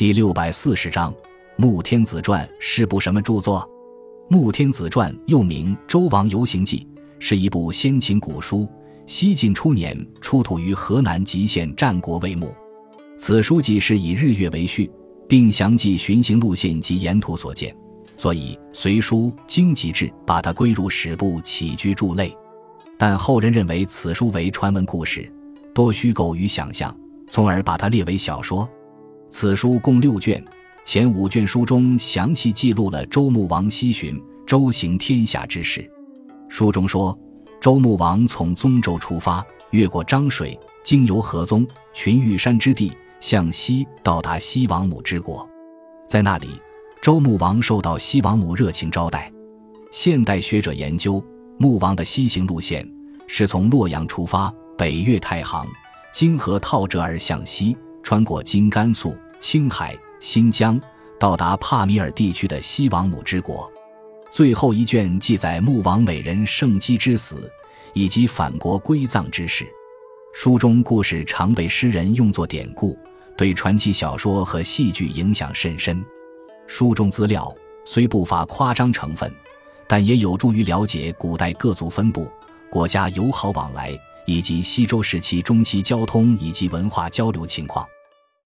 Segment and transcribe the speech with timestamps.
[0.00, 1.12] 第六百四十章
[1.56, 3.60] 《穆天子传》是部什么著作？
[4.34, 6.88] 《穆天子传》又名《周王游行记》，
[7.18, 8.66] 是一部先秦古书。
[9.04, 12.50] 西晋初年出土于河南极县战国魏墓。
[13.18, 14.90] 此书记是以日月为序，
[15.28, 17.76] 并详记巡行路线及沿途所见，
[18.16, 22.34] 所以隋书经籍志把它归入史部起居注类。
[22.96, 25.30] 但后人认为此书为传闻故事，
[25.74, 26.96] 多虚构与想象，
[27.28, 28.66] 从而把它列为小说。
[29.30, 30.44] 此书共六卷，
[30.84, 35.88] 前五卷书中详细记录了周穆王西巡、周行天下之事。
[36.48, 37.16] 书中说，
[37.60, 41.64] 周穆王从宗周出发，越过漳水，经由河宗、
[41.94, 45.48] 群玉山之地，向西到达西王母之国。
[46.08, 46.48] 在那里，
[47.00, 49.32] 周穆王受到西王母热情招待。
[49.92, 51.24] 现代学者研究，
[51.56, 52.86] 穆王的西行路线
[53.28, 55.64] 是从洛阳出发，北越太行，
[56.12, 57.76] 经河套折而向西。
[58.02, 60.80] 穿过今甘肃、青海、新疆，
[61.18, 63.70] 到达帕米尔地区的西王母之国。
[64.30, 67.50] 最后一卷记载穆王美人圣姬之死，
[67.94, 69.66] 以及返国归葬之事。
[70.34, 72.96] 书中故事常被诗人用作典故，
[73.36, 76.04] 对传奇小说和戏剧影响甚深。
[76.66, 77.52] 书中资料
[77.84, 79.32] 虽不乏夸张成分，
[79.88, 82.30] 但也有助于了解古代各族分布、
[82.70, 83.98] 国家友好往来。
[84.26, 87.84] 以及西周时期中西交通以及文化交流情况。